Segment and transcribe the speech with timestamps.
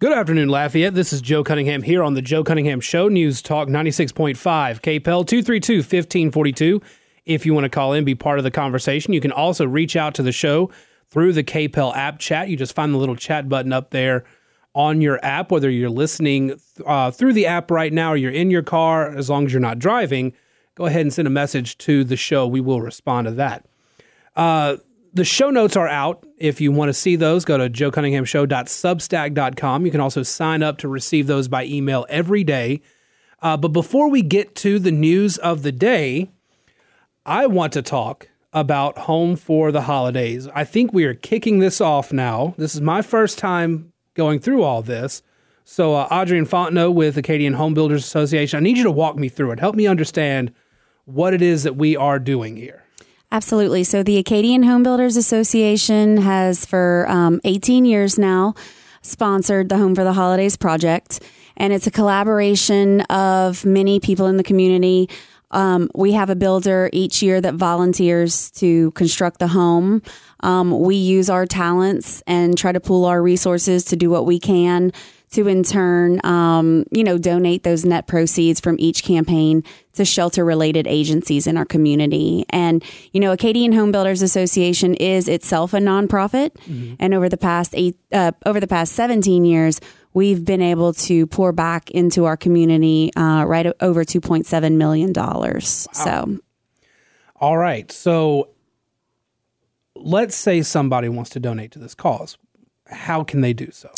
[0.00, 0.94] Good afternoon, Lafayette.
[0.94, 5.74] This is Joe Cunningham here on the Joe Cunningham Show, News Talk 96.5, KPEL 232
[5.80, 6.80] 1542.
[7.26, 9.96] If you want to call in, be part of the conversation, you can also reach
[9.96, 10.70] out to the show
[11.10, 12.48] through the KPEL app chat.
[12.48, 14.24] You just find the little chat button up there
[14.74, 18.50] on your app, whether you're listening uh, through the app right now or you're in
[18.50, 20.32] your car, as long as you're not driving,
[20.76, 22.46] go ahead and send a message to the show.
[22.46, 23.66] We will respond to that.
[24.34, 24.78] Uh,
[25.12, 26.24] the show notes are out.
[26.38, 29.84] If you want to see those, go to joecunninghamshow.substack.com.
[29.84, 32.80] You can also sign up to receive those by email every day.
[33.42, 36.30] Uh, but before we get to the news of the day,
[37.24, 40.48] I want to talk about home for the holidays.
[40.54, 42.54] I think we are kicking this off now.
[42.58, 45.22] This is my first time going through all this.
[45.64, 49.28] So, uh, Adrian Fontenot with Acadian Home Builders Association, I need you to walk me
[49.28, 49.60] through it.
[49.60, 50.52] Help me understand
[51.04, 52.82] what it is that we are doing here.
[53.32, 53.84] Absolutely.
[53.84, 58.54] So the Acadian Home Builders Association has for um, 18 years now
[59.02, 61.22] sponsored the Home for the Holidays project,
[61.56, 65.08] and it's a collaboration of many people in the community.
[65.52, 70.02] Um, we have a builder each year that volunteers to construct the home.
[70.40, 74.38] Um, we use our talents and try to pool our resources to do what we
[74.38, 74.92] can
[75.32, 80.44] to in turn, um, you know, donate those net proceeds from each campaign to shelter
[80.44, 82.44] related agencies in our community.
[82.50, 86.50] And, you know, Acadian Home Builders Association is itself a nonprofit.
[86.66, 86.94] Mm-hmm.
[86.98, 89.80] And over the past eight, uh, over the past 17 years,
[90.14, 95.12] we've been able to pour back into our community uh, right over $2.7 million.
[95.12, 95.60] Wow.
[95.60, 96.38] So,
[97.36, 97.90] all right.
[97.92, 98.48] So,
[99.94, 102.36] let's say somebody wants to donate to this cause.
[102.86, 103.90] How can they do so?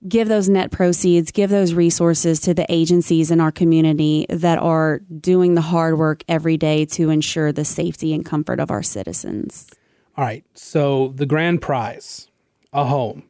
[0.07, 4.99] give those net proceeds, give those resources to the agencies in our community that are
[5.19, 9.69] doing the hard work every day to ensure the safety and comfort of our citizens.
[10.17, 10.45] All right.
[10.53, 12.27] So the grand prize,
[12.71, 13.23] a home.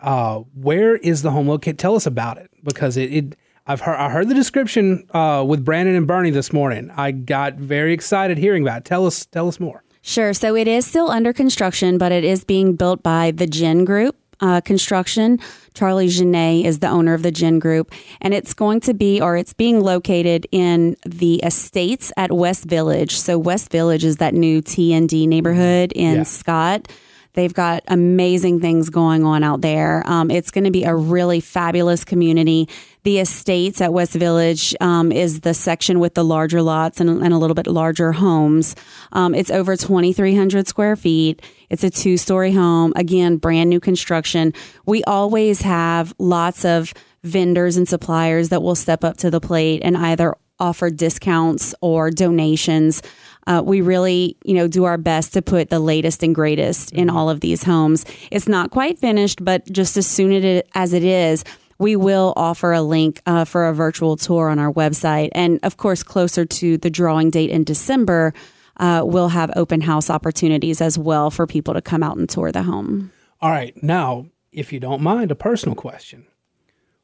[0.00, 1.78] Uh, where is the home located?
[1.78, 5.64] Tell us about it because it, it I've heard I heard the description uh, with
[5.64, 6.90] Brandon and Bernie this morning.
[6.96, 8.84] I got very excited hearing about it.
[8.84, 9.82] Tell us tell us more.
[10.02, 10.34] Sure.
[10.34, 14.16] So it is still under construction, but it is being built by the Gin Group
[14.44, 15.40] uh, Construction.
[15.72, 19.36] Charlie Genet is the owner of the Gin Group, and it's going to be, or
[19.36, 23.16] it's being located in the estates at West Village.
[23.16, 26.22] So West Village is that new T and D neighborhood in yeah.
[26.24, 26.88] Scott.
[27.34, 30.02] They've got amazing things going on out there.
[30.06, 32.68] Um, it's going to be a really fabulous community.
[33.02, 37.34] The estates at West Village um, is the section with the larger lots and, and
[37.34, 38.74] a little bit larger homes.
[39.12, 41.42] Um, it's over 2,300 square feet.
[41.68, 42.92] It's a two story home.
[42.96, 44.54] Again, brand new construction.
[44.86, 46.94] We always have lots of
[47.24, 52.10] vendors and suppliers that will step up to the plate and either offer discounts or
[52.10, 53.02] donations.
[53.46, 57.10] Uh, we really, you know, do our best to put the latest and greatest in
[57.10, 58.04] all of these homes.
[58.30, 61.44] It's not quite finished, but just as soon as it is,
[61.78, 65.30] we will offer a link uh, for a virtual tour on our website.
[65.32, 68.32] And of course, closer to the drawing date in December,
[68.78, 72.50] uh, we'll have open house opportunities as well for people to come out and tour
[72.52, 73.12] the home.
[73.40, 73.80] All right.
[73.82, 76.26] Now, if you don't mind, a personal question.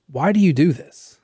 [0.07, 1.20] Why do you do this?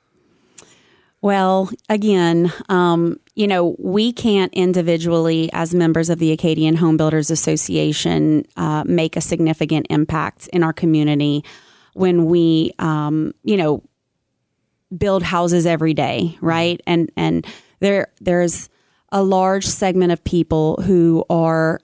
[1.21, 7.31] Well, again, um, you know, we can't individually, as members of the Acadian Home Builders
[7.31, 11.43] Association, uh, make a significant impact in our community
[11.93, 13.83] when we, um, you know,
[14.95, 16.81] build houses every day, right?
[16.85, 17.45] And and
[17.79, 18.69] there there's
[19.11, 21.79] a large segment of people who are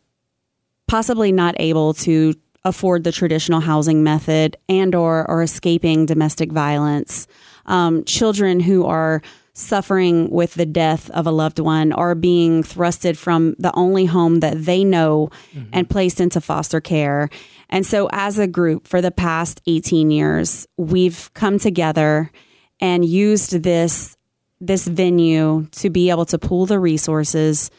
[0.88, 2.34] possibly not able to
[2.66, 7.28] afford the traditional housing method and or are escaping domestic violence
[7.66, 9.22] um, children who are
[9.54, 14.40] suffering with the death of a loved one are being thrusted from the only home
[14.40, 15.70] that they know mm-hmm.
[15.72, 17.30] and placed into foster care.
[17.70, 22.32] And so, as a group, for the past 18 years, we've come together
[22.80, 24.18] and used this
[24.60, 27.70] this venue to be able to pool the resources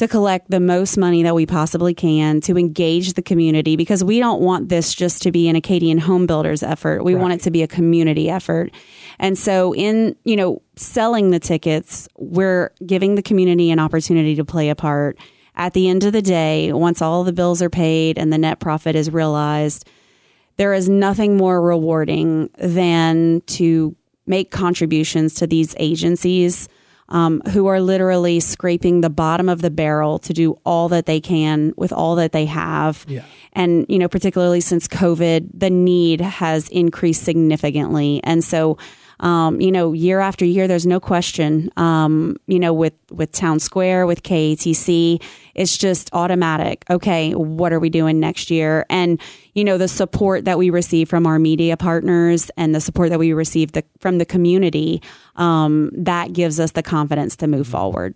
[0.00, 4.18] to collect the most money that we possibly can to engage the community because we
[4.18, 7.04] don't want this just to be an Acadian home builders effort.
[7.04, 7.20] We right.
[7.20, 8.72] want it to be a community effort.
[9.18, 14.44] And so in, you know, selling the tickets, we're giving the community an opportunity to
[14.44, 15.18] play a part.
[15.54, 18.58] At the end of the day, once all the bills are paid and the net
[18.58, 19.86] profit is realized,
[20.56, 23.94] there is nothing more rewarding than to
[24.26, 26.70] make contributions to these agencies
[27.10, 31.20] um, who are literally scraping the bottom of the barrel to do all that they
[31.20, 33.04] can with all that they have.
[33.08, 33.24] Yeah.
[33.52, 38.20] And, you know, particularly since COVID, the need has increased significantly.
[38.22, 38.78] And so,
[39.20, 41.70] um, you know, year after year, there's no question.
[41.76, 45.22] Um, you know, with with Town Square, with KATC,
[45.54, 46.84] it's just automatic.
[46.90, 48.86] Okay, what are we doing next year?
[48.88, 49.20] And
[49.54, 53.18] you know, the support that we receive from our media partners and the support that
[53.18, 55.02] we receive the, from the community,
[55.36, 58.14] um, that gives us the confidence to move forward.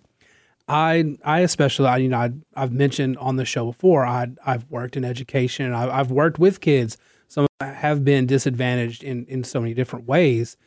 [0.67, 4.69] I I especially I, you know I, I've mentioned on the show before I I've
[4.71, 6.97] worked in education I, I've worked with kids
[7.27, 10.57] some have been disadvantaged in in so many different ways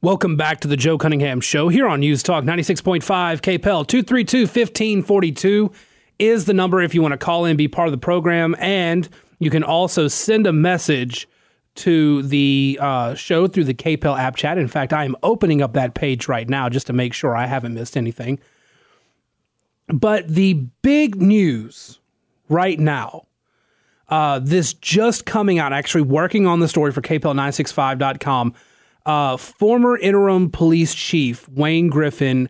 [0.00, 3.02] Welcome back to the Joe Cunningham Show here on News Talk 96.5
[3.40, 5.72] KPEL 232 1542
[6.18, 9.08] is the number if you want to call in, be part of the program, and
[9.38, 11.28] you can also send a message
[11.76, 14.58] to the uh, show through the KPEL app chat.
[14.58, 17.46] In fact, I am opening up that page right now just to make sure I
[17.46, 18.40] haven't missed anything.
[19.86, 22.00] But the big news
[22.48, 23.26] right now,
[24.08, 28.54] uh, this just coming out, actually working on the story for KPEL965.com,
[29.06, 32.48] uh, former interim police chief Wayne Griffin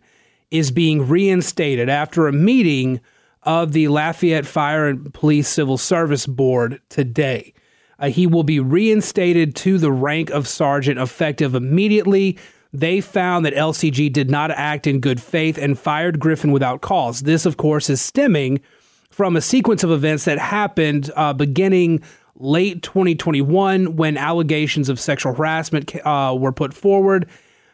[0.51, 2.99] is being reinstated after a meeting
[3.43, 7.53] of the Lafayette Fire and Police Civil Service Board today.
[7.97, 12.37] Uh, he will be reinstated to the rank of sergeant effective immediately.
[12.71, 17.21] They found that LCG did not act in good faith and fired Griffin without cause.
[17.21, 18.61] This, of course, is stemming
[19.09, 22.01] from a sequence of events that happened uh, beginning
[22.35, 27.27] late 2021 when allegations of sexual harassment uh, were put forward.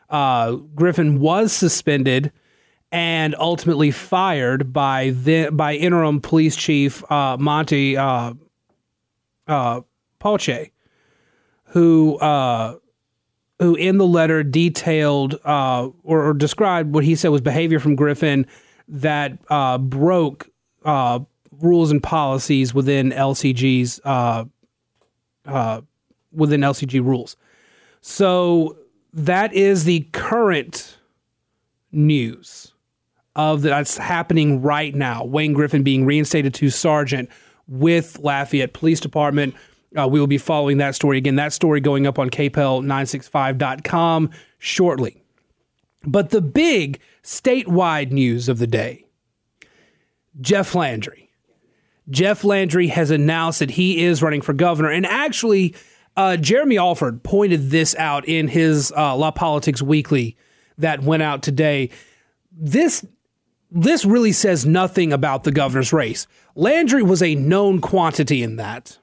[0.09, 2.31] Uh, Griffin was suspended
[2.91, 8.33] and ultimately fired by the by interim police chief uh, Monty uh,
[9.47, 9.81] uh,
[11.65, 12.77] who uh,
[13.59, 17.95] who in the letter detailed uh, or, or, described what he said was behavior from
[17.95, 18.45] Griffin
[18.87, 20.49] that uh, broke
[20.83, 21.19] uh,
[21.59, 23.99] rules and policies within LCG's
[26.31, 27.37] within LCG rules.
[28.01, 28.77] So
[29.13, 30.97] that is the current
[31.91, 32.74] news
[33.35, 35.23] of that's happening right now.
[35.23, 37.29] Wayne Griffin being reinstated to sergeant
[37.67, 39.55] with Lafayette Police Department.
[39.97, 41.35] Uh, we will be following that story again.
[41.35, 45.21] That story going up on kpel965.com shortly.
[46.05, 49.05] But the big statewide news of the day
[50.41, 51.29] Jeff Landry.
[52.09, 54.91] Jeff Landry has announced that he is running for governor.
[54.91, 55.73] And actually,
[56.15, 60.37] uh, Jeremy Alford pointed this out in his uh, LaPolitics Weekly
[60.77, 61.89] that went out today.
[62.51, 63.03] This
[63.71, 66.27] this really says nothing about the governor's race.
[66.55, 68.97] Landry was a known quantity in that.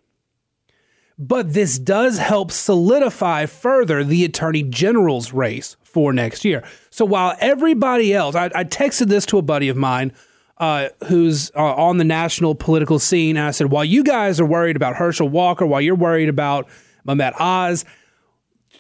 [1.19, 6.65] But this does help solidify further the attorney general's race for next year.
[6.91, 10.13] So while everybody else, I, I texted this to a buddy of mine
[10.59, 14.47] uh, who's uh, on the national political scene, and I said, while you guys are
[14.47, 16.69] worried about Herschel Walker, while you're worried about
[17.07, 17.85] Mehmet Oz,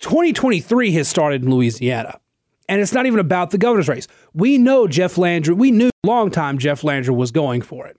[0.01, 2.19] 2023 has started in Louisiana.
[2.69, 4.09] And it's not even about the governor's race.
[4.35, 7.97] We know Jeff Landry, we knew long time Jeff Landry was going for it.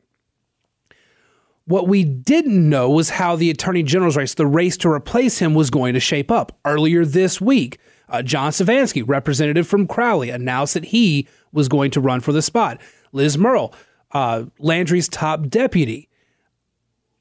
[1.66, 5.54] What we didn't know was how the attorney general's race, the race to replace him,
[5.54, 6.58] was going to shape up.
[6.66, 12.02] Earlier this week, uh, John Stefanski, representative from Crowley, announced that he was going to
[12.02, 12.82] run for the spot.
[13.14, 13.74] Liz Murrill,
[14.12, 16.10] uh, Landry's top deputy,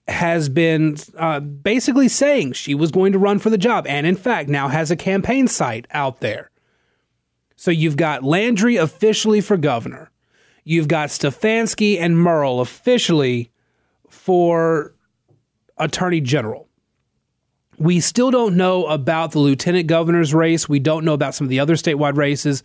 [0.09, 4.17] has been uh, basically saying she was going to run for the job, and in
[4.17, 6.51] fact, now has a campaign site out there.
[7.63, 10.11] So you've got Landry officially for governor.
[10.65, 13.53] You've got Stefanski and Murrill officially
[14.09, 14.97] for
[15.79, 16.67] attorney general.
[17.79, 20.69] We still don't know about the lieutenant governor's race.
[20.69, 22.65] We don't know about some of the other statewide races.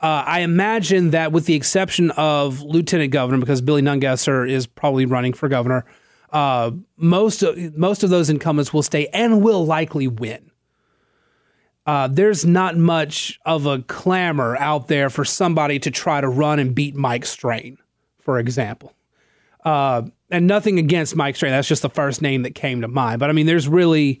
[0.00, 5.04] Uh, I imagine that, with the exception of lieutenant governor, because Billy Nungesser is probably
[5.04, 5.84] running for governor,
[6.30, 10.52] uh, most of, most of those incumbents will stay and will likely win.
[11.88, 16.58] Uh, there's not much of a clamor out there for somebody to try to run
[16.58, 17.78] and beat Mike Strain,
[18.18, 18.92] for example.
[19.64, 21.50] Uh, and nothing against Mike Strain.
[21.50, 23.20] That's just the first name that came to mind.
[23.20, 24.20] But I mean, there's really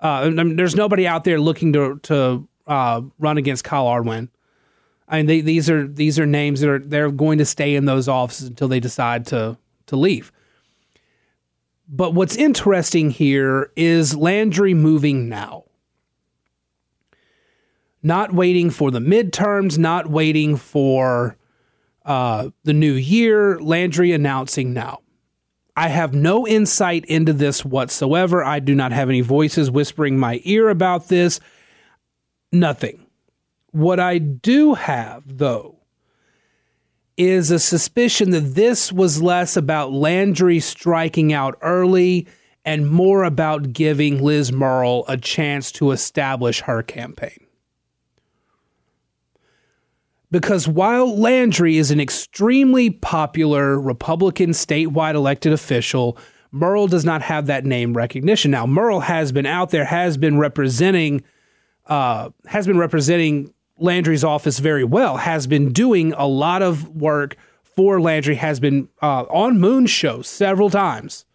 [0.00, 4.28] uh, there's nobody out there looking to to uh, run against Kyle Ardoin.
[5.06, 7.84] I mean, they, these are these are names that are they're going to stay in
[7.84, 9.56] those offices until they decide to
[9.86, 10.32] to leave.
[11.88, 15.66] But what's interesting here is Landry moving now.
[18.04, 21.36] Not waiting for the midterms, not waiting for
[22.04, 23.58] uh, the new year.
[23.58, 25.00] Landry announcing now.
[25.76, 28.44] I have no insight into this whatsoever.
[28.44, 31.40] I do not have any voices whispering my ear about this.
[32.52, 33.06] Nothing.
[33.72, 35.80] What I do have, though,
[37.16, 42.28] is a suspicion that this was less about Landry striking out early
[42.64, 47.43] and more about giving Liz Murrill a chance to establish her campaign.
[50.34, 56.18] Because while Landry is an extremely popular Republican statewide elected official,
[56.52, 58.50] Murrill does not have that name recognition.
[58.50, 61.22] Now, Murrill has been out there, has been representing,
[61.86, 67.36] uh, has been representing Landry's office very well, has been doing a lot of work
[67.62, 71.26] for Landry, has been uh, on Moon Show several times.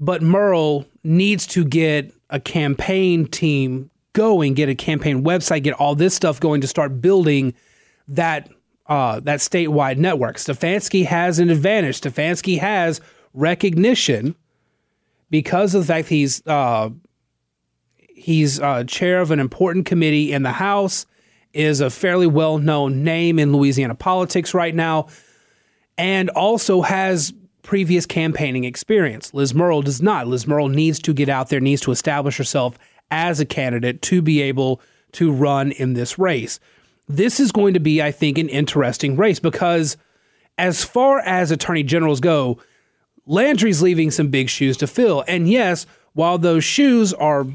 [0.00, 5.94] But Murrill needs to get a campaign team going, get a campaign website, get all
[5.94, 7.52] this stuff going to start building
[8.08, 8.48] that
[8.86, 10.36] uh, that statewide network.
[10.36, 12.00] Stefanski has an advantage.
[12.00, 13.00] Stefanski has
[13.34, 14.34] recognition
[15.30, 16.88] because of the fact he's uh,
[18.14, 21.04] He's uh, chair of an important committee in the House,
[21.52, 25.08] is a fairly well known name in Louisiana politics right now,
[25.98, 29.34] and also has previous campaigning experience.
[29.34, 30.28] Liz Murrill does not.
[30.28, 32.78] Liz Murrill needs to get out there, needs to establish herself
[33.10, 34.80] as a candidate to be able
[35.12, 36.60] to run in this race.
[37.08, 39.96] This is going to be, I think, an interesting race because,
[40.56, 42.58] as far as attorney generals go,
[43.26, 45.24] Landry's leaving some big shoes to fill.
[45.28, 47.46] And yes, while those shoes are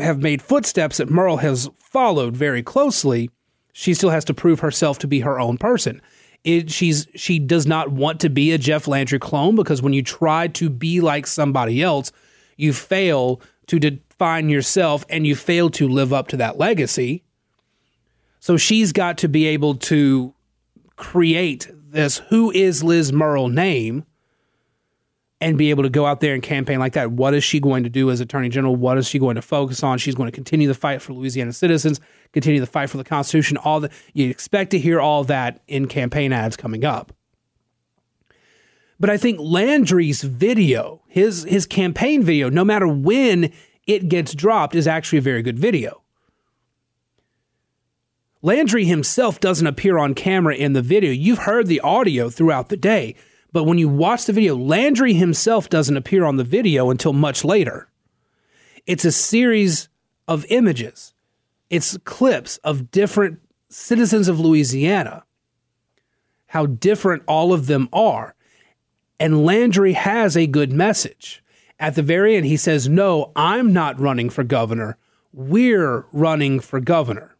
[0.00, 3.30] have made footsteps that Murrill has followed very closely,
[3.72, 6.02] she still has to prove herself to be her own person.
[6.44, 10.02] It, she's she does not want to be a Jeff Landry clone because when you
[10.02, 12.12] try to be like somebody else,
[12.56, 13.78] you fail to
[14.14, 17.24] define yourself and you fail to live up to that legacy.
[18.40, 20.34] So she's got to be able to
[20.96, 24.04] create this who is Liz Murrill name
[25.40, 27.10] and be able to go out there and campaign like that.
[27.10, 28.76] What is she going to do as Attorney General?
[28.76, 29.98] What is she going to focus on?
[29.98, 32.00] She's going to continue the fight for Louisiana citizens,
[32.32, 33.56] continue the fight for the Constitution.
[33.56, 37.12] All the you expect to hear all that in campaign ads coming up.
[39.00, 43.52] But I think Landry's video, his his campaign video, no matter when
[43.86, 46.02] it gets dropped, is actually a very good video.
[48.42, 51.10] Landry himself doesn't appear on camera in the video.
[51.10, 53.14] You've heard the audio throughout the day.
[53.52, 57.44] But when you watch the video, Landry himself doesn't appear on the video until much
[57.44, 57.88] later.
[58.84, 59.88] It's a series
[60.26, 61.14] of images,
[61.70, 65.24] it's clips of different citizens of Louisiana,
[66.48, 68.34] how different all of them are.
[69.20, 71.43] And Landry has a good message.
[71.78, 74.96] At the very end, he says, No, I'm not running for governor.
[75.32, 77.34] We're running for governor.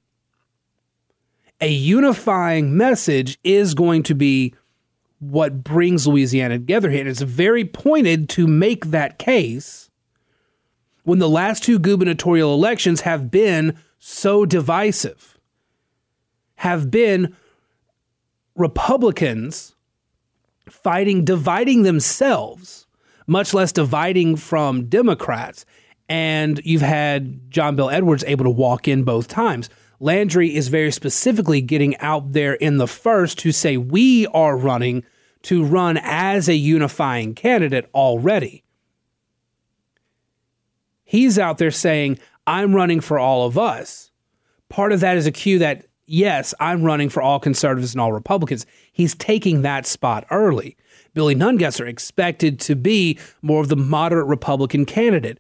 [1.61, 4.55] A unifying message is going to be
[5.21, 7.01] what brings Louisiana together here.
[7.01, 9.91] And it's very pointed to make that case
[11.05, 15.39] when the last two gubernatorial elections have been so divisive,
[16.57, 17.37] have been
[18.57, 19.75] Republicans
[20.69, 22.84] fighting, dividing themselves,
[23.27, 25.65] much less dividing from Democrats.
[26.09, 29.71] And you've had John Bel Edwards able to walk in both times.
[30.01, 35.05] Landry is very specifically getting out there in the first to say, we are running
[35.43, 38.65] to run as a unifying candidate already.
[41.05, 44.11] He's out there saying, I'm running for all of us.
[44.69, 48.13] Part of that is a cue that, yes, I'm running for all conservatives and all
[48.13, 48.67] Republicans.
[48.93, 50.77] He's taking that spot early.
[51.15, 55.39] Billy Nungesser expected to be more of the moderate Republican candidate.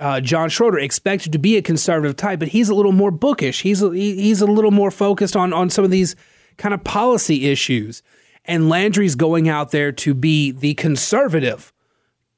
[0.00, 3.62] Uh, John Schroder expected to be a conservative type, but he's a little more bookish.
[3.62, 6.16] He's a, he's a little more focused on on some of these
[6.56, 8.02] kind of policy issues.
[8.44, 11.72] And Landry's going out there to be the conservative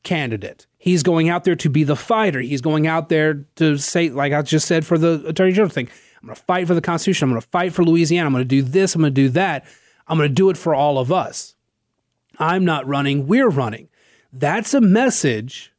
[0.03, 0.67] candidate.
[0.77, 2.41] He's going out there to be the fighter.
[2.41, 5.89] He's going out there to say, like I just said for the Attorney General thing,
[6.21, 7.25] I'm going to fight for the Constitution.
[7.25, 8.27] I'm going to fight for Louisiana.
[8.27, 8.95] I'm going to do this.
[8.95, 9.65] I'm going to do that.
[10.07, 11.54] I'm going to do it for all of us.
[12.39, 13.27] I'm not running.
[13.27, 13.89] We're running.
[14.33, 15.73] That's a message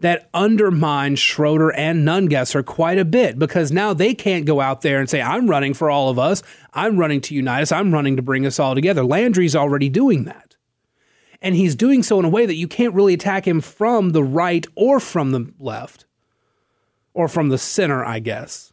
[0.00, 4.98] that undermines Schroder and Nungesser quite a bit because now they can't go out there
[4.98, 6.42] and say, I'm running for all of us.
[6.72, 7.72] I'm running to unite us.
[7.72, 9.04] I'm running to bring us all together.
[9.04, 10.56] Landry's already doing that.
[11.42, 14.24] And he's doing so in a way that you can't really attack him from the
[14.24, 16.06] right or from the left
[17.14, 18.72] or from the center, I guess.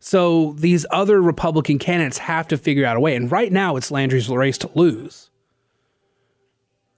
[0.00, 3.16] So these other Republican candidates have to figure out a way.
[3.16, 5.30] And right now, it's Landry's race to lose.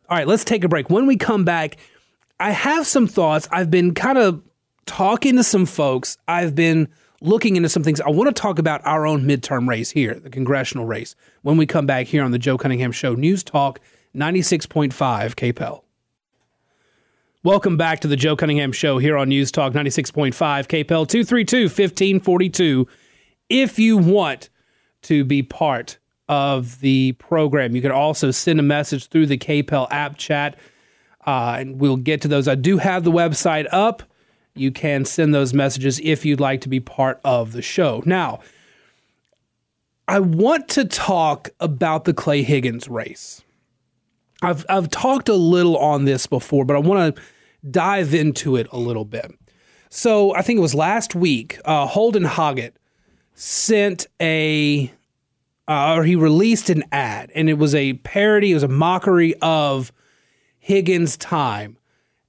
[0.08, 0.88] All right, let's take a break.
[0.88, 1.78] When we come back,
[2.38, 3.48] I have some thoughts.
[3.50, 4.42] I've been kind of
[4.86, 6.16] talking to some folks.
[6.28, 6.88] I've been
[7.20, 8.00] looking into some things.
[8.00, 11.66] I want to talk about our own midterm race here, the congressional race, when we
[11.66, 13.14] come back here on the Joe Cunningham Show.
[13.14, 13.80] News Talk
[14.14, 15.82] 96.5 KPEL.
[17.42, 22.86] Welcome back to the Joe Cunningham Show here on News Talk 96.5 KPEL 232 1542.
[23.48, 24.50] If you want
[25.02, 25.98] to be part
[26.28, 30.56] of the program, you can also send a message through the KPEL app chat
[31.26, 32.46] uh, and we'll get to those.
[32.48, 34.02] I do have the website up.
[34.54, 38.02] You can send those messages if you'd like to be part of the show.
[38.06, 38.40] Now,
[40.08, 43.42] I want to talk about the Clay Higgins race.
[44.42, 47.22] I've I've talked a little on this before, but I want to
[47.68, 49.32] dive into it a little bit.
[49.88, 51.58] So I think it was last week.
[51.64, 52.72] Uh, Holden Hoggatt
[53.34, 54.92] sent a,
[55.68, 58.52] uh, or he released an ad, and it was a parody.
[58.52, 59.92] It was a mockery of
[60.58, 61.78] Higgins' time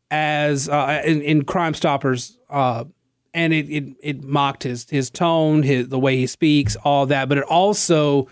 [0.10, 2.86] as uh, in, in, Crime Stoppers, uh,
[3.34, 7.30] and it, it, it mocked his his tone, his the way he speaks, all that.
[7.30, 8.28] But it also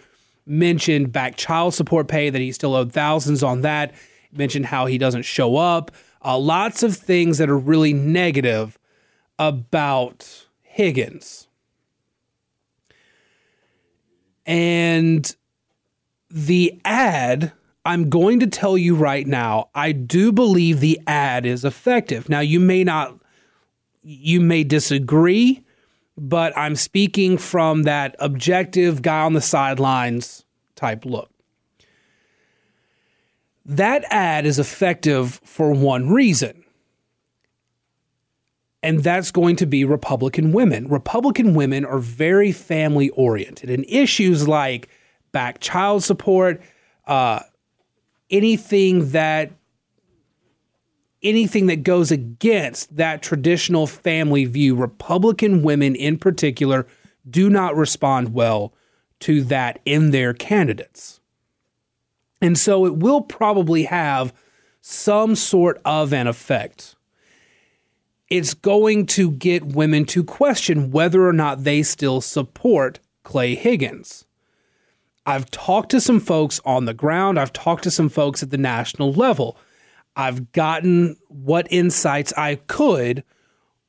[0.45, 3.91] mentioned back child support pay that he still owed thousands on that.
[4.31, 5.91] It mentioned how he doesn't show up.
[6.23, 8.79] Uh, lots of things that are really negative
[9.37, 11.44] about Higgins.
[14.45, 15.35] And
[16.29, 17.53] the ad
[17.85, 22.27] I'm going to tell you right now, I do believe the ad is effective.
[22.27, 23.19] Now, you may not,
[24.01, 25.63] you may disagree,
[26.17, 31.29] but I'm speaking from that objective guy on the sidelines type look.
[33.63, 36.64] That ad is effective for one reason,
[38.85, 40.87] and that's going to be Republican women.
[40.87, 44.87] Republican women are very family oriented, and issues like
[45.31, 46.61] back child support,
[47.07, 47.39] uh,
[48.29, 49.51] anything that
[51.23, 56.85] anything that goes against that traditional family view, Republican women in particular
[57.27, 58.71] do not respond well
[59.19, 61.19] to that in their candidates.
[62.39, 64.31] And so it will probably have
[64.81, 66.95] some sort of an effect.
[68.29, 74.25] It's going to get women to question whether or not they still support Clay Higgins.
[75.25, 78.57] I've talked to some folks on the ground, I've talked to some folks at the
[78.57, 79.57] national level.
[80.15, 83.23] I've gotten what insights I could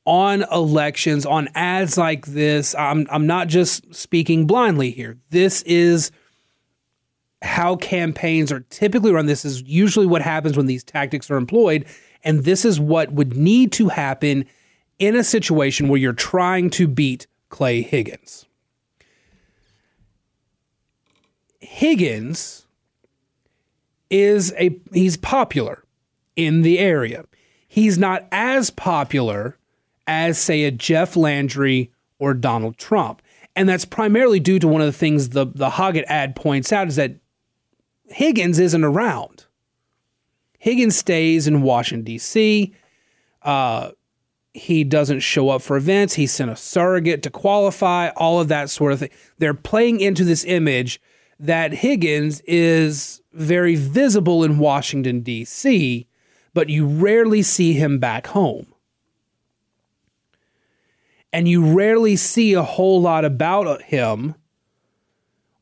[0.04, 2.74] on elections, on ads like this.
[2.74, 5.18] I'm, I'm not just speaking blindly here.
[5.30, 6.10] This is
[7.42, 9.26] how campaigns are typically run.
[9.26, 11.86] This is usually what happens when these tactics are employed.
[12.24, 14.46] And this is what would need to happen
[14.98, 18.46] in a situation where you're trying to beat Clay Higgins.
[21.60, 22.66] Higgins
[24.10, 25.84] is a he's popular
[26.36, 27.24] in the area.
[27.66, 29.56] He's not as popular
[30.06, 33.20] as say a Jeff Landry or Donald Trump.
[33.54, 36.88] And that's primarily due to one of the things the the Hoggatt ad points out
[36.88, 37.16] is that
[38.08, 39.45] Higgins isn't around.
[40.66, 42.74] Higgins stays in Washington, D.C.
[43.40, 43.92] Uh,
[44.52, 46.14] he doesn't show up for events.
[46.14, 49.10] He sent a surrogate to qualify, all of that sort of thing.
[49.38, 51.00] They're playing into this image
[51.38, 56.08] that Higgins is very visible in Washington, D.C.,
[56.52, 58.66] but you rarely see him back home.
[61.32, 64.34] And you rarely see a whole lot about him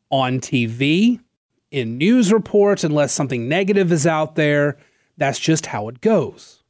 [0.09, 1.21] on TV,
[1.71, 4.79] in news reports, unless something negative is out there.
[5.17, 6.63] That's just how it goes.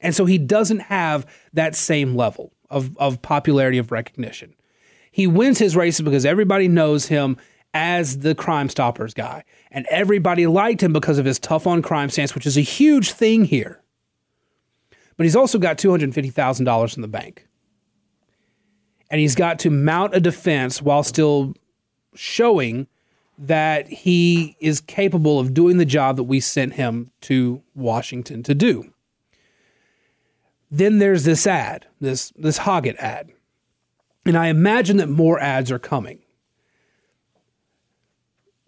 [0.00, 4.54] And so he doesn't have that same level of, of popularity of recognition.
[5.10, 7.36] He wins his races because everybody knows him
[7.74, 9.44] as the Crime Stoppers guy.
[9.70, 13.12] And everybody liked him because of his tough on crime stance, which is a huge
[13.12, 13.82] thing here.
[15.16, 17.46] But he's also got $250,000 in the bank.
[19.10, 21.54] And he's got to mount a defense while still
[22.14, 22.86] showing
[23.38, 28.54] that he is capable of doing the job that we sent him to Washington to
[28.54, 28.92] do.
[30.70, 33.30] Then there's this ad, this this Hoggatt ad.
[34.24, 36.20] And I imagine that more ads are coming.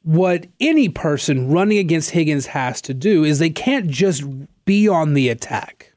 [0.02, 4.22] What any person running against Higgins has to do is they can't just
[4.64, 5.92] be on the attack.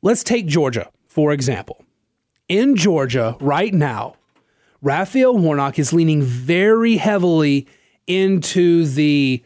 [0.00, 1.84] Let's take Georgia, for example.
[2.48, 4.14] In Georgia, right now,
[4.82, 7.66] Raphael Warnock is leaning very heavily
[8.06, 9.42] into the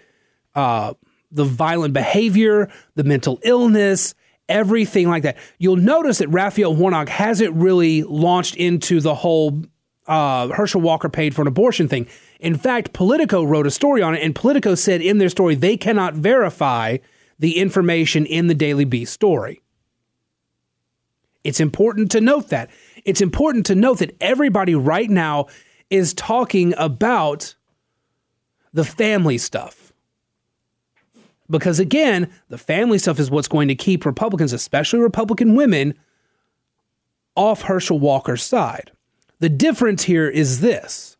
[0.54, 0.94] uh,
[1.30, 4.14] the violent behavior, the mental illness,
[4.48, 5.36] everything like that.
[5.58, 9.64] You'll notice that Raphael Warnock hasn't really launched into the whole
[10.06, 12.06] uh, Herschel Walker paid for an abortion thing.
[12.38, 15.76] In fact, Politico wrote a story on it, and Politico said in their story they
[15.76, 16.98] cannot verify
[17.38, 19.60] the information in the Daily Beast story.
[21.42, 22.70] It's important to note that.
[23.04, 25.46] It's important to note that everybody right now
[25.90, 27.54] is talking about
[28.72, 29.92] the family stuff.
[31.48, 35.94] Because again, the family stuff is what's going to keep Republicans, especially Republican women,
[37.36, 38.90] off Herschel Walker's side.
[39.40, 41.16] The difference here is this.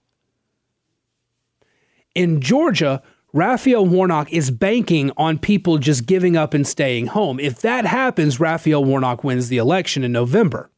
[2.15, 7.41] In Georgia, Raphael Warnock is banking on people just giving up and staying home.
[7.41, 10.71] If that happens, Raphael Warnock wins the election in November.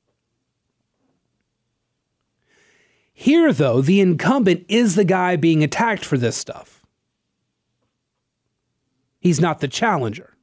[3.18, 6.82] Here, though, the incumbent is the guy being attacked for this stuff.
[9.18, 10.36] He's not the challenger.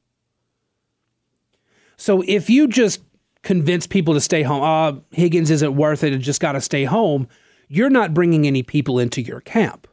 [1.96, 3.00] So if you just
[3.42, 6.82] convince people to stay home, uh, Higgins isn't worth it and just got to stay
[6.82, 7.28] home,
[7.68, 9.86] you're not bringing any people into your camp.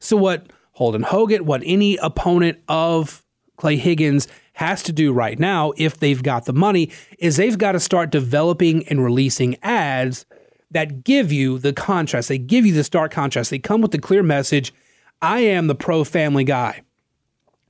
[0.00, 3.22] So, what Holden Hoggatt, what any opponent of
[3.56, 7.72] Clay Higgins has to do right now, if they've got the money, is they've got
[7.72, 10.26] to start developing and releasing ads
[10.70, 12.28] that give you the contrast.
[12.28, 13.50] They give you the stark contrast.
[13.50, 14.72] They come with the clear message
[15.20, 16.82] I am the pro family guy.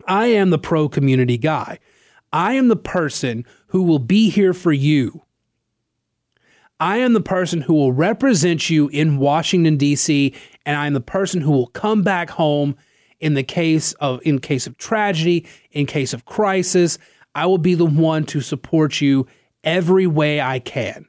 [0.06, 1.78] I am the pro community guy.
[2.32, 5.22] I am the person who will be here for you.
[6.80, 10.34] I am the person who will represent you in Washington D.C.
[10.66, 12.76] and I am the person who will come back home
[13.22, 16.98] in the case of in case of tragedy, in case of crisis.
[17.34, 19.26] I will be the one to support you
[19.64, 21.06] every way I can.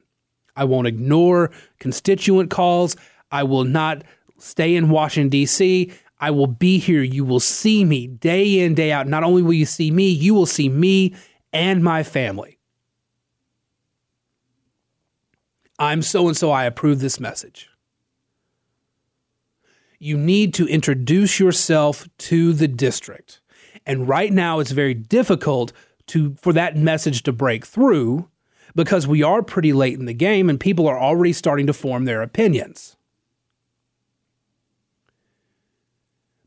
[0.56, 1.50] I won't ignore
[1.80, 2.96] constituent calls.
[3.30, 4.04] I will not
[4.38, 5.92] stay in Washington D.C.
[6.20, 7.02] I will be here.
[7.02, 9.08] You will see me day in, day out.
[9.08, 11.14] Not only will you see me, you will see me
[11.52, 12.58] and my family.
[15.78, 16.52] I'm so and so.
[16.52, 17.68] I approve this message.
[20.04, 23.40] You need to introduce yourself to the district.
[23.86, 25.72] And right now, it's very difficult
[26.08, 28.28] to for that message to break through
[28.74, 32.04] because we are pretty late in the game and people are already starting to form
[32.04, 32.98] their opinions.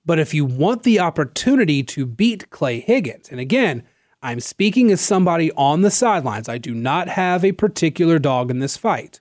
[0.06, 3.82] But if you want the opportunity to beat Clay Higgins, and again,
[4.22, 8.60] I'm speaking as somebody on the sidelines, I do not have a particular dog in
[8.60, 9.20] this fight,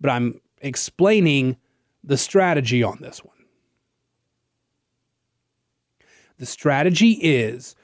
[0.00, 1.58] but I'm explaining
[2.04, 3.36] the strategy on this one.
[6.38, 7.76] The strategy is,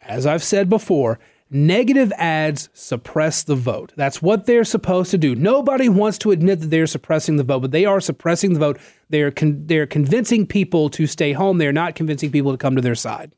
[0.00, 1.18] as I've said before,
[1.50, 3.94] Negative ads suppress the vote.
[3.96, 5.34] That's what they're supposed to do.
[5.34, 8.78] Nobody wants to admit that they're suppressing the vote, but they are suppressing the vote.
[9.08, 11.56] They're con- they're convincing people to stay home.
[11.56, 13.34] They're not convincing people to come to their side.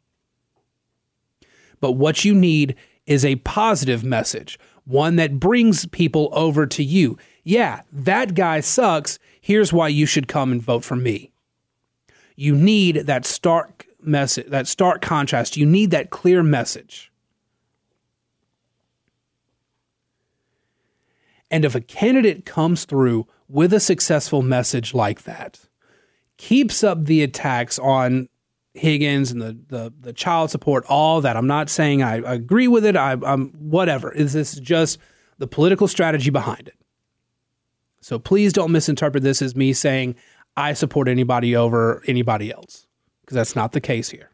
[1.80, 2.74] But what you need
[3.06, 7.18] is a positive message, one that brings people over to you.
[7.44, 9.18] Yeah, that guy sucks.
[9.40, 11.32] Here's why you should come and vote for me.
[12.36, 15.56] You need that stark message, that stark contrast.
[15.56, 17.10] You need that clear message.
[21.50, 25.60] And if a candidate comes through with a successful message like that,
[26.36, 28.28] keeps up the attacks on
[28.74, 31.36] Higgins and the, the, the child support, all that.
[31.36, 32.96] I'm not saying I, agree with it.
[32.96, 34.12] I, am whatever.
[34.12, 34.98] Is this just
[35.38, 36.74] the political strategy behind it?
[38.00, 40.14] So please don't misinterpret this as me saying
[40.56, 42.86] I support anybody over anybody else
[43.22, 44.30] because that's not the case here.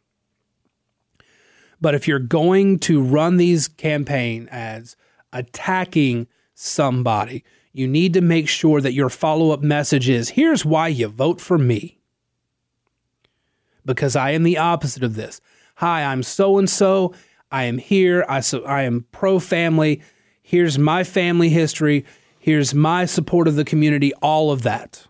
[1.81, 4.97] But if you're going to run these campaign ads
[5.33, 10.89] attacking somebody, you need to make sure that your follow up message is here's why
[10.89, 12.01] you vote for me.
[13.87, 15.41] Because I am the opposite of this.
[15.77, 17.15] Hi, I'm so and so.
[17.51, 18.27] I am here.
[18.29, 20.03] I, so, I am pro family.
[20.43, 22.05] Here's my family history.
[22.39, 25.07] Here's my support of the community, all of that.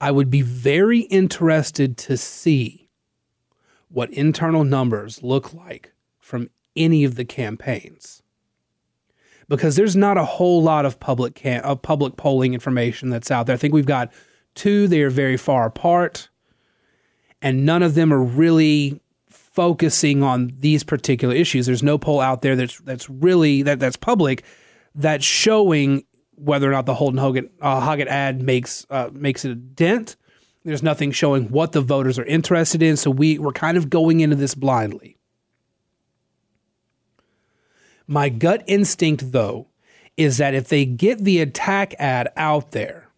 [0.00, 2.90] I would be very interested to see
[3.88, 8.22] what internal numbers look like from any of the campaigns
[9.48, 13.46] because there's not a whole lot of public cam- of public polling information that's out
[13.46, 13.54] there.
[13.54, 14.12] I think we've got
[14.54, 16.28] two; they are very far apart,
[17.40, 21.66] and none of them are really focusing on these particular issues.
[21.66, 24.44] There's no poll out there that's that's really that that's public
[24.94, 26.04] that's showing
[26.34, 30.16] whether or not the Holden uh, Hoggatt ad makes uh, makes it a dent.
[30.64, 34.20] There's nothing showing what the voters are interested in, so we we're kind of going
[34.20, 35.15] into this blindly.
[38.06, 39.68] My gut instinct, though,
[40.16, 43.08] is that if they get the attack ad out there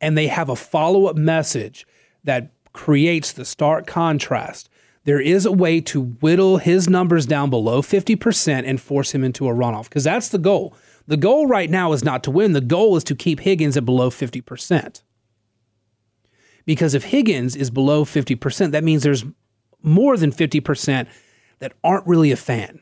[0.00, 1.86] and they have a follow up message
[2.24, 4.68] that creates the stark contrast,
[5.04, 9.48] there is a way to whittle his numbers down below 50% and force him into
[9.48, 10.74] a runoff because that's the goal.
[11.06, 13.84] The goal right now is not to win, the goal is to keep Higgins at
[13.84, 15.02] below 50%.
[16.64, 19.24] Because if Higgins is below 50%, that means there's
[19.82, 21.06] more than 50%
[21.58, 22.80] that aren't really a fan.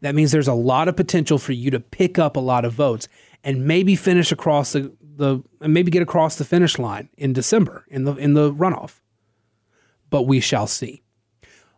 [0.00, 2.72] That means there's a lot of potential for you to pick up a lot of
[2.72, 3.06] votes
[3.44, 7.84] and maybe finish across the, the and maybe get across the finish line in December
[7.88, 9.00] in the in the runoff.
[10.08, 11.02] But we shall see.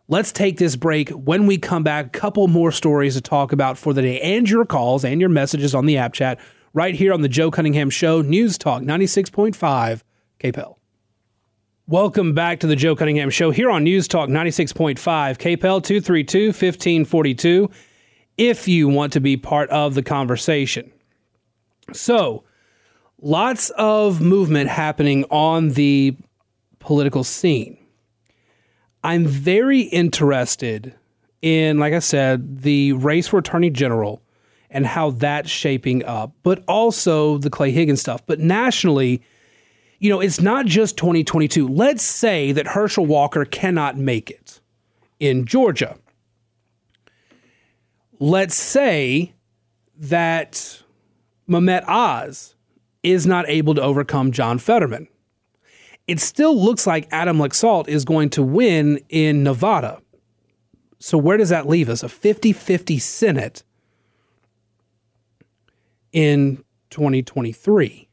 [0.07, 1.09] Let's take this break.
[1.09, 4.49] When we come back, a couple more stories to talk about for the day and
[4.49, 6.39] your calls and your messages on the app chat
[6.73, 10.01] right here on the Joe Cunningham Show, News Talk 96.5
[10.39, 10.75] KPEL.
[11.89, 17.69] Welcome back to the Joe Cunningham Show here on News Talk 96.5 KPEL 232 1542
[18.37, 20.93] if you want to be part of the conversation.
[21.91, 22.45] So,
[23.21, 26.15] lots of movement happening on the
[26.79, 27.77] political scene.
[29.03, 30.95] I'm very interested
[31.41, 34.21] in, like I said, the race for attorney general
[34.69, 38.25] and how that's shaping up, but also the Clay Higgins stuff.
[38.25, 39.21] But nationally,
[40.03, 41.65] you know, it's not just 2022.
[41.65, 44.59] Let's say that Herschel Walker cannot make it
[45.17, 45.97] in Georgia.
[48.19, 49.33] Let's say
[49.95, 50.83] that
[51.47, 52.53] Mehmet Oz
[53.01, 55.07] is not able to overcome John Fetterman.
[56.05, 60.01] It still looks like Adam Laxalt is going to win in Nevada.
[60.99, 62.03] So, where does that leave us?
[62.03, 63.63] A 50 50 Senate
[66.11, 68.09] in 2023.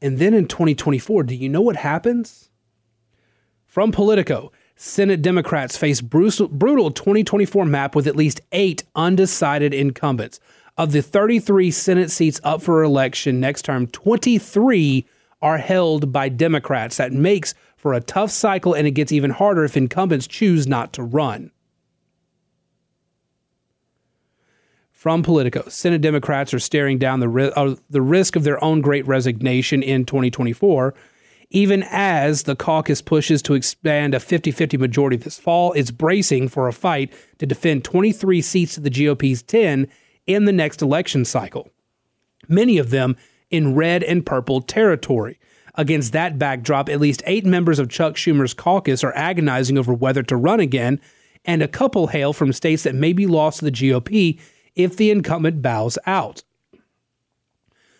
[0.00, 2.50] And then in 2024, do you know what happens?
[3.66, 10.38] From Politico, Senate Democrats face brutal, 2024 map with at least eight undecided incumbents.
[10.76, 15.04] Of the 33 Senate seats up for election next term, 23
[15.42, 16.98] are held by Democrats.
[16.98, 20.92] That makes for a tough cycle, and it gets even harder if incumbents choose not
[20.92, 21.50] to run.
[24.98, 29.06] From Politico, Senate Democrats are staring down the, uh, the risk of their own great
[29.06, 30.92] resignation in 2024
[31.50, 36.48] even as the caucus pushes to expand a 50 50 majority this fall, it's bracing
[36.48, 39.86] for a fight to defend 23 seats to the GOP's 10
[40.26, 41.70] in the next election cycle,
[42.48, 43.16] many of them
[43.50, 45.38] in red and purple territory.
[45.76, 50.24] Against that backdrop, at least eight members of Chuck Schumer's caucus are agonizing over whether
[50.24, 51.00] to run again,
[51.44, 54.40] and a couple hail from states that may be lost to the GOP
[54.78, 56.42] if the incumbent bows out.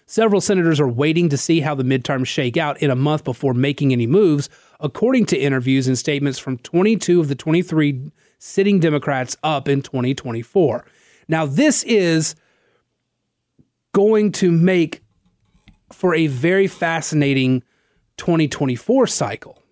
[0.07, 3.53] Several senators are waiting to see how the midterms shake out in a month before
[3.53, 4.49] making any moves,
[4.81, 10.87] according to interviews and statements from 22 of the 23 sitting Democrats up in 2024.
[11.29, 12.37] Now, this is
[13.93, 15.03] going to make
[15.93, 17.63] for a very fascinating
[18.17, 19.63] 2024 cycle.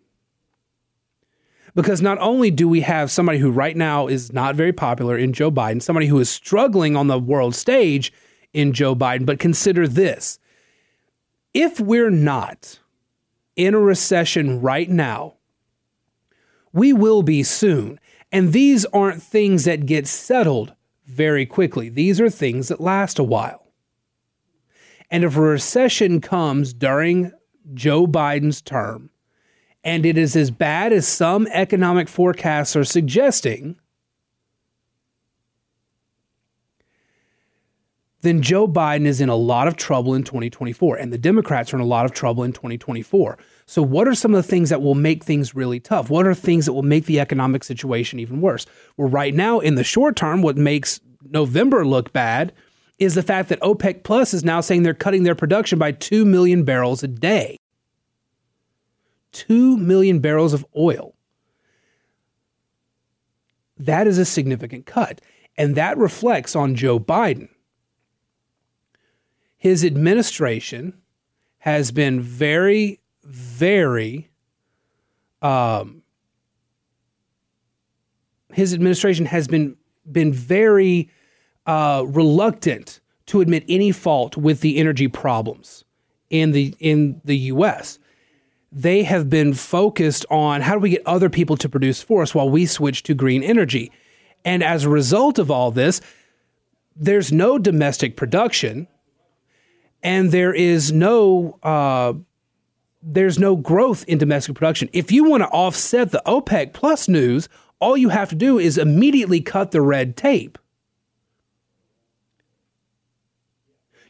[1.77, 5.35] Because not only do we have somebody who right now is not very popular in
[5.35, 8.15] Joe Biden, somebody who is struggling on the world stage
[8.55, 9.27] in Joe Biden.
[9.27, 10.39] But consider this
[11.53, 12.81] if we're not
[13.57, 15.35] in a recession right now,
[16.73, 18.01] we will be soon.
[18.33, 23.23] And these aren't things that get settled very quickly, these are things that last a
[23.23, 23.67] while.
[25.11, 27.33] And if a recession comes during
[27.75, 29.11] Joe Biden's term,
[29.87, 33.77] and it is as bad as some economic forecasts are suggesting,
[38.22, 41.77] then Joe Biden is in a lot of trouble in 2024, and the Democrats are
[41.77, 43.38] in a lot of trouble in 2024.
[43.66, 46.11] So, what are some of the things that will make things really tough?
[46.11, 48.66] What are things that will make the economic situation even worse?
[48.96, 52.53] Well, right now, in the short term, what makes November look bad
[52.99, 56.25] is the fact that OPEC Plus is now saying they're cutting their production by 2
[56.25, 57.57] million barrels a day.
[59.37, 61.14] 2 million barrels of oil.
[63.77, 65.20] That is a significant cut.
[65.59, 67.49] And that reflects on Joe Biden.
[69.57, 70.94] His administration
[71.59, 74.31] has been very very
[75.42, 76.03] um,
[78.53, 79.77] his administration has been
[80.11, 81.11] been very
[81.66, 85.85] uh, reluctant to admit any fault with the energy problems
[86.31, 87.99] in the in the U.S.
[88.77, 92.35] They have been focused on how do we get other people to produce for us
[92.35, 93.91] while we switch to green energy,
[94.45, 96.03] and as a result of all this,
[96.95, 98.87] there's no domestic production,
[100.03, 102.12] and there is no uh,
[103.03, 104.91] there's no growth in domestic production.
[104.93, 107.49] If you want to offset the OPEC plus news,
[107.81, 110.59] all you have to do is immediately cut the red tape.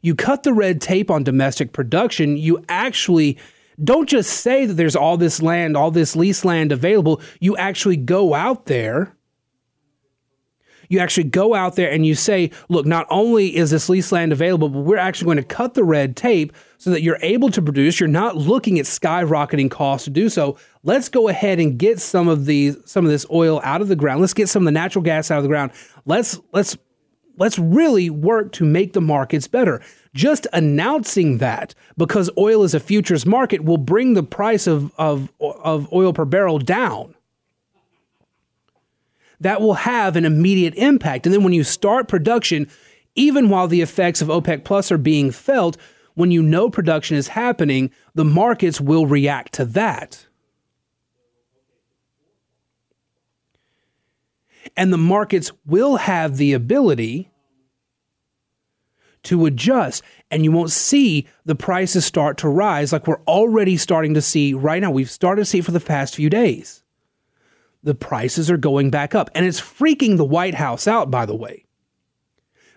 [0.02, 3.38] You cut the red tape on domestic production, you actually
[3.82, 7.20] don't just say that there's all this land, all this lease land available.
[7.40, 9.16] You actually go out there
[10.88, 14.32] you actually go out there and you say, look, not only is this lease land
[14.32, 17.62] available, but we're actually going to cut the red tape so that you're able to
[17.62, 17.98] produce.
[17.98, 20.58] You're not looking at skyrocketing costs to do so.
[20.82, 23.96] Let's go ahead and get some of these some of this oil out of the
[23.96, 24.20] ground.
[24.20, 25.72] Let's get some of the natural gas out of the ground.
[26.04, 26.76] Let's let's
[27.36, 29.82] let's really work to make the markets better.
[30.14, 35.32] Just announcing that because oil is a futures market will bring the price of, of,
[35.40, 37.14] of oil per barrel down
[39.40, 41.26] that will have an immediate impact.
[41.26, 42.68] And then when you start production,
[43.14, 45.76] even while the effects of OPEC Plus are being felt,
[46.14, 50.25] when you know production is happening, the markets will react to that.
[54.76, 57.30] And the markets will have the ability
[59.24, 64.14] to adjust, and you won't see the prices start to rise like we're already starting
[64.14, 64.90] to see right now.
[64.90, 66.84] We've started to see for the past few days
[67.86, 69.30] the prices are going back up.
[69.34, 71.64] And it's freaking the White House out, by the way.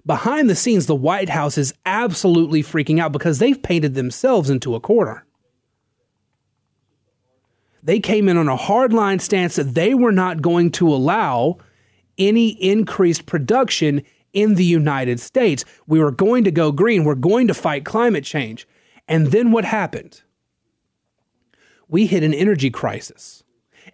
[0.06, 4.76] Behind the scenes, the White House is absolutely freaking out because they've painted themselves into
[4.76, 5.26] a corner.
[7.82, 11.58] They came in on a hardline stance that they were not going to allow
[12.20, 14.04] any increased production
[14.34, 15.66] in the United States.
[15.88, 17.04] We were going to go green.
[17.04, 18.68] We're going to fight climate change.
[19.08, 20.22] And then what happened?
[21.88, 23.44] We hit an energy crisis.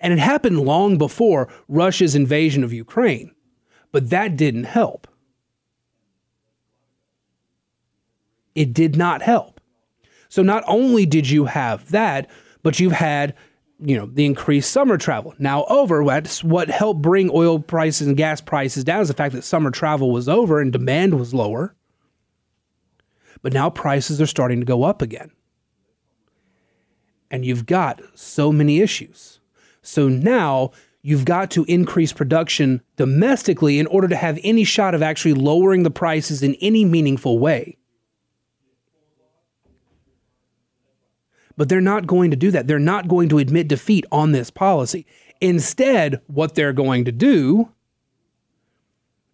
[0.01, 3.33] And it happened long before Russia's invasion of Ukraine.
[3.91, 5.07] But that didn't help.
[8.55, 9.61] It did not help.
[10.27, 12.29] So not only did you have that,
[12.63, 13.35] but you've had
[13.79, 15.33] you know the increased summer travel.
[15.37, 19.33] Now over that's what helped bring oil prices and gas prices down is the fact
[19.35, 21.75] that summer travel was over and demand was lower.
[23.41, 25.31] But now prices are starting to go up again.
[27.29, 29.39] And you've got so many issues.
[29.81, 35.03] So now you've got to increase production domestically in order to have any shot of
[35.03, 37.77] actually lowering the prices in any meaningful way.
[41.57, 42.67] But they're not going to do that.
[42.67, 45.05] They're not going to admit defeat on this policy.
[45.41, 47.69] Instead, what they're going to do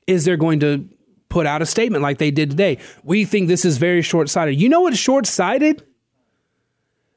[0.08, 0.88] is they're going to
[1.30, 2.78] put out a statement like they did today.
[3.04, 4.60] We think this is very short sighted.
[4.60, 5.84] You know what's short sighted?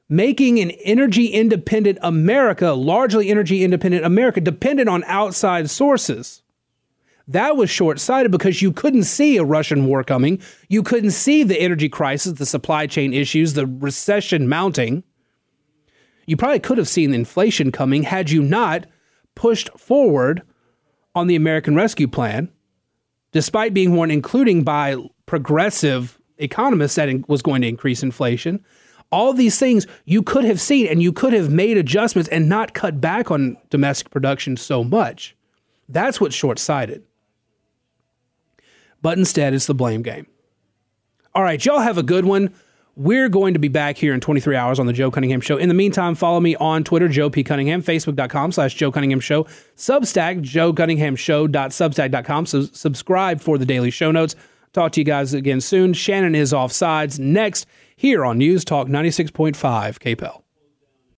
[0.08, 6.42] making an energy independent America, largely energy independent America, dependent on outside sources.
[7.28, 10.40] That was short sighted because you couldn't see a Russian war coming.
[10.68, 15.04] You couldn't see the energy crisis, the supply chain issues, the recession mounting.
[16.26, 18.86] You probably could have seen inflation coming had you not
[19.34, 20.42] pushed forward
[21.14, 22.50] on the American Rescue Plan,
[23.32, 24.96] despite being warned, including by
[25.26, 28.64] progressive economists, that it was going to increase inflation
[29.14, 32.74] all these things you could have seen and you could have made adjustments and not
[32.74, 35.36] cut back on domestic production so much.
[35.88, 37.04] That's what's short sighted.
[39.04, 40.26] But instead, it's the blame game.
[41.34, 42.54] All right, y'all have a good one.
[42.96, 45.58] We're going to be back here in 23 hours on the Joe Cunningham Show.
[45.58, 47.44] In the meantime, follow me on Twitter, Joe P.
[47.44, 49.44] Cunningham, Facebook.com slash Joe Cunningham Show,
[49.76, 52.46] Substack, Joe Cunningham Show.substack.com.
[52.46, 54.36] So subscribe for the daily show notes.
[54.72, 55.92] Talk to you guys again soon.
[55.92, 59.52] Shannon is off sides next here on News Talk 96.5
[59.98, 60.43] KPEL.